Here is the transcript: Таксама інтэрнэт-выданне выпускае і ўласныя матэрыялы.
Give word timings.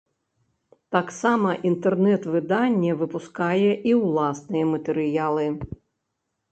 Таксама 0.95 1.49
інтэрнэт-выданне 1.71 2.91
выпускае 3.03 3.69
і 3.93 3.95
ўласныя 4.03 4.65
матэрыялы. 4.73 5.45